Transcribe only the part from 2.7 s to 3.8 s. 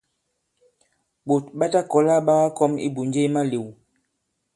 ibùnje i malew.